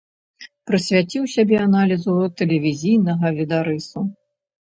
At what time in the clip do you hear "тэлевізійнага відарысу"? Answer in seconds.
2.41-3.99